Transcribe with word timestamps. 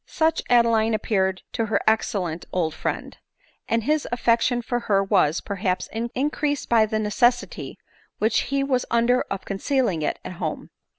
Such 0.07 0.41
Adeline 0.49 0.95
appeared 0.95 1.43
to 1.51 1.67
her 1.67 1.79
excellent 1.85 2.45
old 2.51 2.73
friend; 2.73 3.15
and 3.69 3.83
his 3.83 4.07
affection 4.11 4.63
for 4.63 4.79
her 4.79 5.03
was, 5.03 5.41
perhaps, 5.41 5.85
increased 5.91 6.67
by 6.69 6.87
the 6.87 6.97
necessity 6.97 7.77
which 8.17 8.39
he 8.49 8.63
was 8.63 8.83
under 8.89 9.21
of 9.29 9.45
concealing.it 9.45 10.17
at 10.25 10.31
home. 10.31 10.71